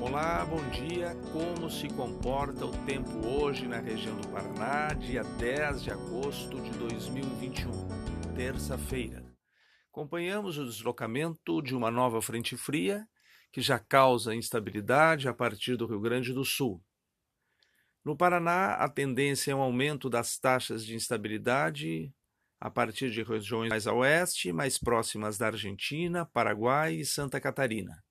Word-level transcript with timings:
Olá, 0.00 0.46
bom 0.46 0.66
dia. 0.70 1.14
Como 1.30 1.70
se 1.70 1.86
comporta 1.90 2.64
o 2.64 2.70
tempo 2.86 3.10
hoje 3.26 3.68
na 3.68 3.78
região 3.78 4.16
do 4.16 4.26
Paraná, 4.28 4.94
dia 4.94 5.22
10 5.22 5.82
de 5.82 5.90
agosto 5.90 6.58
de 6.58 6.70
2021, 6.70 7.70
terça-feira? 8.34 9.22
Acompanhamos 9.92 10.56
o 10.56 10.64
deslocamento 10.64 11.60
de 11.60 11.76
uma 11.76 11.90
nova 11.90 12.22
frente 12.22 12.56
fria 12.56 13.06
que 13.52 13.60
já 13.60 13.78
causa 13.78 14.34
instabilidade 14.34 15.28
a 15.28 15.34
partir 15.34 15.76
do 15.76 15.86
Rio 15.86 16.00
Grande 16.00 16.32
do 16.32 16.46
Sul. 16.46 16.82
No 18.02 18.16
Paraná, 18.16 18.76
a 18.76 18.88
tendência 18.88 19.52
é 19.52 19.54
um 19.54 19.60
aumento 19.60 20.08
das 20.08 20.38
taxas 20.38 20.82
de 20.82 20.94
instabilidade 20.94 22.10
a 22.58 22.70
partir 22.70 23.10
de 23.10 23.22
regiões 23.22 23.68
mais 23.68 23.86
a 23.86 23.92
oeste, 23.92 24.50
mais 24.50 24.78
próximas 24.78 25.36
da 25.36 25.48
Argentina, 25.48 26.24
Paraguai 26.24 26.94
e 26.94 27.04
Santa 27.04 27.38
Catarina. 27.38 28.02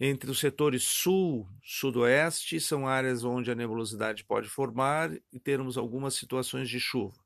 Entre 0.00 0.30
os 0.30 0.40
setores 0.40 0.82
sul, 0.82 1.48
sudoeste, 1.62 2.60
são 2.60 2.88
áreas 2.88 3.22
onde 3.22 3.50
a 3.50 3.54
nebulosidade 3.54 4.24
pode 4.24 4.48
formar 4.48 5.12
e 5.32 5.38
termos 5.38 5.78
algumas 5.78 6.14
situações 6.14 6.68
de 6.68 6.80
chuva, 6.80 7.18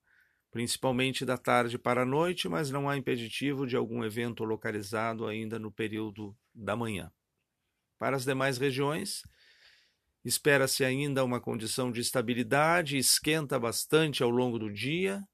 principalmente 0.51 1.25
da 1.25 1.39
tarde 1.39 1.79
para 1.79 2.03
a 2.03 2.07
noite, 2.07 2.49
mas 2.49 2.71
não 2.71 2.89
há 2.89 2.97
impeditivo 2.97 3.67
de 3.67 3.77
algum 3.77 4.05
evento 4.05 4.45
localizado 4.45 5.27
ainda 5.27 5.59
no 5.59 5.71
período 5.71 6.37
da 6.55 6.77
manhã. 6.77 7.11
Para 7.99 8.17
as 8.17 8.25
demais 8.25 8.59
regiões, 8.59 9.23
espera-se 10.23 10.85
ainda 10.85 11.25
uma 11.25 11.41
condição 11.41 11.91
de 11.91 12.01
estabilidade, 12.01 12.99
esquenta 12.99 13.59
bastante 13.59 14.23
ao 14.23 14.29
longo 14.29 14.59
do 14.59 14.71
dia 14.71 15.27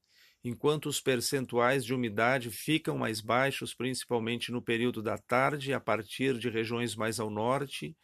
enquanto 0.43 0.87
os 0.87 0.99
percentuais 0.99 1.85
de 1.85 1.93
umidade 1.93 2.51
ficam 2.51 2.97
mais 2.97 3.21
baixos, 3.21 3.73
principalmente 3.73 4.51
no 4.51 4.61
período 4.61 5.01
da 5.01 5.17
tarde, 5.17 5.73
a 5.73 5.79
partir 5.79 6.37
de 6.37 6.49
regiões 6.49 6.95
mais 6.95 7.19
ao 7.19 7.29
norte, 7.29 7.95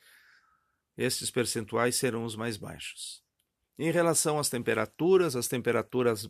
esses 0.98 1.30
percentuais 1.30 1.96
serão 1.96 2.24
os 2.24 2.36
mais 2.36 2.56
baixos. 2.56 3.22
Em 3.78 3.92
relação 3.92 4.40
às 4.40 4.50
temperaturas, 4.50 5.36
as 5.36 5.48
temperaturas 5.48 6.30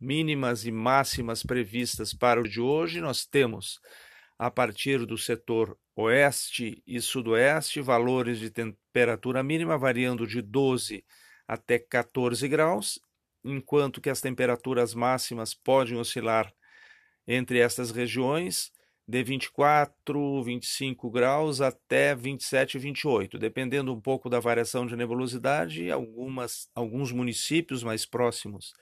mínimas 0.00 0.64
e 0.64 0.72
máximas 0.72 1.42
previstas 1.42 2.14
para 2.14 2.40
o 2.40 2.48
de 2.48 2.60
hoje, 2.60 3.00
nós 3.00 3.26
temos, 3.26 3.80
a 4.38 4.50
partir 4.50 5.04
do 5.04 5.18
setor 5.18 5.76
oeste 5.94 6.82
e 6.86 7.00
sudoeste, 7.00 7.80
valores 7.80 8.38
de 8.38 8.50
temperatura 8.50 9.42
mínima 9.42 9.76
variando 9.76 10.26
de 10.26 10.40
12 10.40 11.04
até 11.46 11.78
14 11.78 12.48
graus 12.48 13.00
enquanto 13.44 14.00
que 14.00 14.10
as 14.10 14.20
temperaturas 14.20 14.94
máximas 14.94 15.54
podem 15.54 15.96
oscilar 15.96 16.52
entre 17.26 17.58
estas 17.58 17.90
regiões 17.90 18.72
de 19.06 19.22
24, 19.22 20.42
25 20.44 21.10
graus 21.10 21.60
até 21.60 22.14
27 22.14 22.76
e 22.76 22.78
28, 22.80 23.38
dependendo 23.38 23.92
um 23.92 24.00
pouco 24.00 24.30
da 24.30 24.38
variação 24.38 24.86
de 24.86 24.96
nebulosidade, 24.96 25.90
algumas, 25.90 26.68
alguns 26.74 27.10
municípios 27.10 27.82
mais 27.82 28.06
próximos 28.06 28.72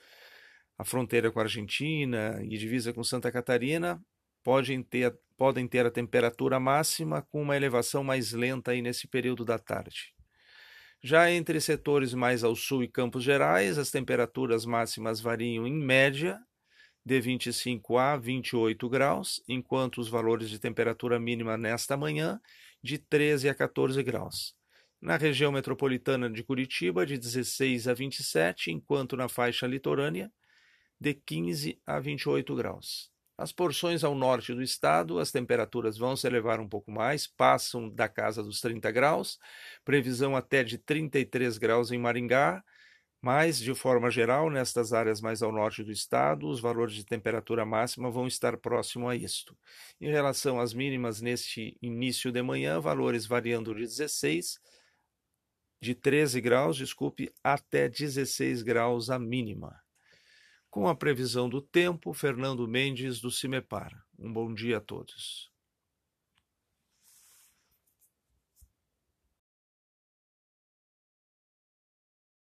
à 0.77 0.83
fronteira 0.83 1.31
com 1.31 1.39
a 1.39 1.43
Argentina 1.43 2.39
e 2.43 2.57
divisa 2.57 2.93
com 2.93 3.03
Santa 3.03 3.31
Catarina 3.31 3.99
podem 4.43 4.81
ter, 4.81 5.17
podem 5.37 5.67
ter 5.67 5.85
a 5.85 5.91
temperatura 5.91 6.59
máxima 6.59 7.21
com 7.21 7.41
uma 7.41 7.55
elevação 7.55 8.03
mais 8.03 8.31
lenta 8.31 8.71
aí 8.71 8.81
nesse 8.81 9.07
período 9.07 9.43
da 9.43 9.57
tarde. 9.59 10.13
Já 11.01 11.31
entre 11.31 11.61
setores 11.61 12.13
mais 12.13 12.43
ao 12.43 12.55
sul 12.55 12.83
e 12.83 12.87
Campos 12.87 13.23
Gerais, 13.23 13.77
as 13.77 13.89
temperaturas 13.89 14.65
máximas 14.65 15.21
variam 15.21 15.65
em 15.65 15.73
média 15.73 16.37
de 17.05 17.21
25 17.21 17.97
a 17.97 18.17
28 18.17 18.89
graus, 18.89 19.41
enquanto 19.47 19.99
os 19.99 20.09
valores 20.09 20.49
de 20.49 20.59
temperatura 20.59 21.17
mínima 21.17 21.57
nesta 21.57 21.95
manhã 21.95 22.39
de 22.83 22.97
13 22.97 23.47
a 23.47 23.55
14 23.55 24.03
graus. 24.03 24.53
Na 25.01 25.15
região 25.15 25.53
metropolitana 25.53 26.29
de 26.29 26.43
Curitiba, 26.43 27.05
de 27.05 27.17
16 27.17 27.87
a 27.87 27.93
27, 27.93 28.69
enquanto 28.69 29.15
na 29.15 29.29
faixa 29.29 29.65
litorânea, 29.65 30.29
de 30.99 31.13
15 31.13 31.81
a 31.87 31.97
28 31.97 32.53
graus. 32.55 33.09
As 33.39 33.53
porções 33.53 34.03
ao 34.03 34.13
norte 34.13 34.53
do 34.53 34.61
estado, 34.61 35.17
as 35.17 35.31
temperaturas 35.31 35.97
vão 35.97 36.13
se 36.13 36.27
elevar 36.27 36.59
um 36.59 36.67
pouco 36.67 36.91
mais, 36.91 37.25
passam 37.25 37.89
da 37.89 38.09
casa 38.09 38.43
dos 38.43 38.59
30 38.59 38.91
graus, 38.91 39.39
previsão 39.85 40.35
até 40.35 40.61
de 40.61 40.77
33 40.77 41.57
graus 41.57 41.89
em 41.89 41.97
Maringá, 41.97 42.61
mas, 43.21 43.57
de 43.57 43.73
forma 43.73 44.11
geral, 44.11 44.49
nestas 44.49 44.91
áreas 44.91 45.21
mais 45.21 45.41
ao 45.41 45.53
norte 45.53 45.81
do 45.85 45.91
estado, 45.91 46.49
os 46.49 46.59
valores 46.59 46.93
de 46.93 47.05
temperatura 47.05 47.65
máxima 47.65 48.11
vão 48.11 48.27
estar 48.27 48.57
próximo 48.57 49.07
a 49.07 49.15
isto. 49.15 49.57
Em 50.01 50.11
relação 50.11 50.59
às 50.59 50.73
mínimas 50.73 51.21
neste 51.21 51.77
início 51.81 52.33
de 52.33 52.41
manhã, 52.41 52.77
valores 52.81 53.25
variando 53.25 53.73
de 53.73 53.83
16, 53.83 54.59
de 55.81 55.95
13 55.95 56.41
graus, 56.41 56.75
desculpe, 56.75 57.31
até 57.41 57.87
16 57.87 58.63
graus 58.63 59.09
a 59.09 59.17
mínima. 59.17 59.81
Com 60.69 60.87
a 60.87 60.93
previsão 60.93 61.49
do 61.49 61.61
tempo, 61.63 62.13
Fernando 62.13 62.67
Mendes 62.67 63.19
do 63.19 63.31
Cimepar. 63.31 64.05
Um 64.19 64.31
bom 64.31 64.53
dia 64.53 64.77
a 64.77 64.81
todos. 64.81 65.51